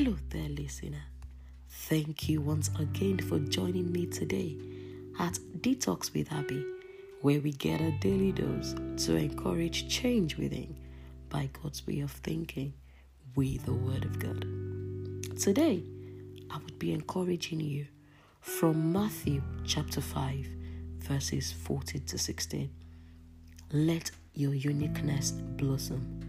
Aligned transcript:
listener. 0.00 1.04
Thank 1.68 2.28
you 2.28 2.40
once 2.40 2.68
again 2.80 3.18
for 3.20 3.38
joining 3.38 3.92
me 3.92 4.06
today 4.06 4.56
at 5.20 5.34
Detox 5.60 6.12
with 6.12 6.32
Abby, 6.32 6.66
where 7.22 7.40
we 7.40 7.52
get 7.52 7.80
a 7.80 7.92
daily 8.00 8.32
dose 8.32 8.74
to 9.04 9.14
encourage 9.14 9.88
change 9.88 10.36
within 10.36 10.76
by 11.28 11.48
God's 11.62 11.86
way 11.86 12.00
of 12.00 12.10
thinking 12.10 12.74
with 13.36 13.64
the 13.66 13.72
Word 13.72 14.04
of 14.04 14.18
God. 14.18 14.44
Today, 15.38 15.84
I 16.50 16.58
would 16.58 16.78
be 16.80 16.92
encouraging 16.92 17.60
you 17.60 17.86
from 18.40 18.92
Matthew 18.92 19.42
chapter 19.64 20.00
5, 20.00 20.46
verses 20.98 21.52
14 21.52 22.04
to 22.06 22.18
16. 22.18 22.68
Let 23.72 24.10
your 24.34 24.54
uniqueness 24.54 25.30
blossom. 25.30 26.20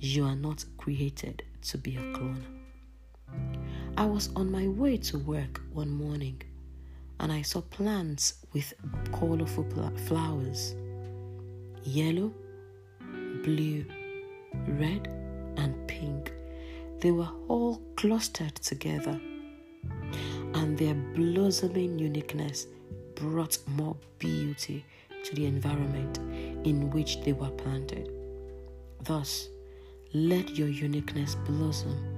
You 0.00 0.24
are 0.24 0.36
not 0.36 0.64
created 0.76 1.44
to 1.62 1.78
be 1.78 1.94
a 1.94 2.12
clone. 2.12 2.59
I 3.96 4.06
was 4.06 4.30
on 4.36 4.50
my 4.50 4.68
way 4.68 4.96
to 4.96 5.18
work 5.18 5.60
one 5.72 5.90
morning 5.90 6.42
and 7.20 7.30
I 7.30 7.42
saw 7.42 7.60
plants 7.60 8.34
with 8.52 8.72
colorful 9.12 9.66
flowers 10.06 10.74
yellow, 11.84 12.32
blue, 13.42 13.84
red, 14.66 15.08
and 15.56 15.74
pink. 15.88 16.32
They 17.00 17.10
were 17.10 17.30
all 17.48 17.80
clustered 17.96 18.54
together, 18.56 19.18
and 20.54 20.76
their 20.76 20.94
blossoming 20.94 21.98
uniqueness 21.98 22.66
brought 23.14 23.58
more 23.66 23.96
beauty 24.18 24.84
to 25.24 25.34
the 25.34 25.46
environment 25.46 26.18
in 26.66 26.90
which 26.90 27.22
they 27.22 27.32
were 27.32 27.50
planted. 27.50 28.10
Thus, 29.02 29.48
let 30.12 30.56
your 30.56 30.68
uniqueness 30.68 31.34
blossom. 31.46 32.09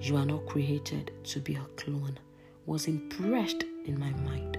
You 0.00 0.16
are 0.16 0.24
not 0.24 0.46
created 0.46 1.12
to 1.24 1.40
be 1.40 1.56
a 1.56 1.66
clone, 1.76 2.18
was 2.64 2.86
impressed 2.86 3.64
in 3.84 4.00
my 4.00 4.10
mind. 4.10 4.56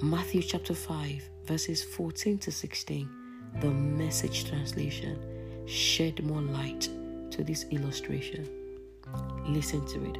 Matthew 0.00 0.40
chapter 0.42 0.72
5, 0.72 1.28
verses 1.46 1.82
14 1.82 2.38
to 2.38 2.52
16, 2.52 3.08
the 3.60 3.70
message 3.70 4.48
translation, 4.48 5.18
shed 5.66 6.24
more 6.24 6.40
light 6.40 6.88
to 7.32 7.42
this 7.42 7.66
illustration. 7.70 8.48
Listen 9.46 9.84
to 9.86 10.04
it. 10.04 10.16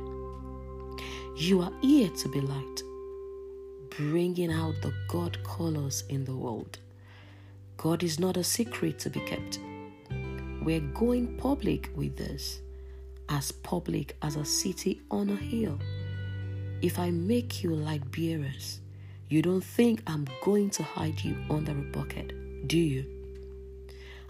You 1.41 1.63
are 1.63 1.73
here 1.81 2.11
to 2.11 2.29
be 2.31 2.41
light, 2.41 2.83
bringing 3.91 4.51
out 4.53 4.75
the 4.83 4.93
God 5.09 5.39
colors 5.45 6.03
in 6.09 6.25
the 6.25 6.35
world. 6.35 6.79
God 7.77 8.03
is 8.03 8.19
not 8.19 8.37
a 8.37 8.45
secret 8.45 8.99
to 9.01 9.11
be 9.11 9.21
kept. 9.21 9.61
We're 10.63 10.81
going 10.81 11.37
public 11.37 11.91
with 11.95 12.17
this, 12.17 12.61
as 13.29 13.53
public 13.53 14.17
as 14.23 14.37
a 14.37 14.45
city 14.45 15.01
on 15.11 15.31
a 15.31 15.37
hill. 15.37 15.79
If 16.81 16.99
I 16.99 17.11
make 17.11 17.63
you 17.63 17.75
light 17.75 18.11
bearers, 18.11 18.81
you 19.29 19.43
don't 19.43 19.65
think 19.65 20.03
I'm 20.07 20.27
going 20.43 20.71
to 20.71 20.83
hide 20.83 21.23
you 21.23 21.37
under 21.49 21.73
a 21.73 21.91
bucket, 21.93 22.67
do 22.67 22.79
you? 22.79 23.05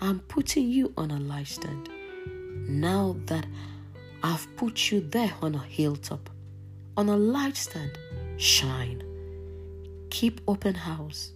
I'm 0.00 0.20
putting 0.20 0.68
you 0.68 0.92
on 0.96 1.10
a 1.10 1.18
light 1.18 1.48
stand. 1.48 1.88
Now 2.68 3.16
that 3.26 3.46
I've 4.22 4.46
put 4.56 4.90
you 4.90 5.00
there 5.00 5.32
on 5.40 5.54
a 5.54 5.62
hilltop, 5.62 6.30
on 6.96 7.08
a 7.08 7.16
light 7.16 7.56
stand, 7.56 7.98
shine. 8.36 9.02
Keep 10.10 10.40
open 10.46 10.74
house. 10.74 11.32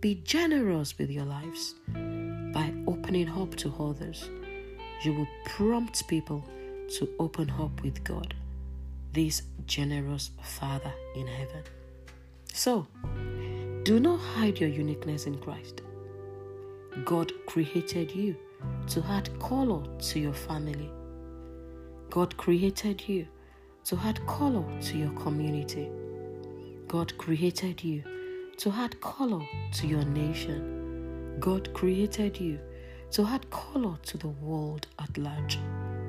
Be 0.00 0.14
generous 0.24 0.96
with 0.96 1.10
your 1.10 1.26
lives 1.26 1.74
by 2.54 2.72
opening 2.86 3.28
up 3.28 3.54
to 3.56 3.74
others 3.78 4.28
you 5.02 5.14
will 5.14 5.28
prompt 5.46 6.06
people 6.08 6.44
to 6.98 7.08
open 7.18 7.50
up 7.50 7.82
with 7.82 8.02
God, 8.04 8.34
this 9.12 9.42
generous 9.66 10.30
Father 10.42 10.92
in 11.14 11.26
heaven. 11.26 11.62
So, 12.52 12.86
do 13.84 14.00
not 14.00 14.18
hide 14.18 14.58
your 14.58 14.68
uniqueness 14.68 15.26
in 15.26 15.38
Christ. 15.38 15.82
God 17.04 17.32
created 17.46 18.10
you 18.14 18.36
to 18.88 19.04
add 19.08 19.30
color 19.38 19.82
to 19.98 20.18
your 20.18 20.34
family. 20.34 20.90
God 22.10 22.36
created 22.36 23.08
you 23.08 23.26
to 23.84 23.96
add 24.04 24.24
color 24.26 24.64
to 24.82 24.98
your 24.98 25.12
community. 25.12 25.88
God 26.88 27.16
created 27.18 27.82
you 27.84 28.02
to 28.58 28.70
add 28.72 29.00
color 29.00 29.40
to 29.74 29.86
your 29.86 30.04
nation. 30.04 31.36
God 31.38 31.72
created 31.72 32.38
you 32.38 32.58
to 33.12 33.24
add 33.24 33.48
color 33.50 33.96
to 34.02 34.18
the 34.18 34.28
world 34.28 34.86
at 34.98 35.16
large. 35.16 35.58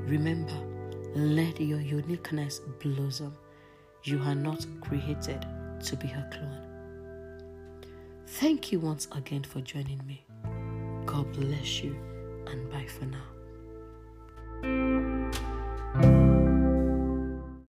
Remember, 0.05 0.70
let 1.15 1.59
your 1.59 1.81
uniqueness 1.81 2.59
blossom. 2.81 3.35
You 4.03 4.19
are 4.19 4.35
not 4.35 4.65
created 4.81 5.45
to 5.83 5.95
be 5.95 6.07
a 6.07 6.29
clone. 6.31 6.67
Thank 8.27 8.71
you 8.71 8.79
once 8.79 9.07
again 9.11 9.43
for 9.43 9.61
joining 9.61 10.05
me. 10.05 10.23
God 11.05 11.31
bless 11.33 11.83
you 11.83 11.95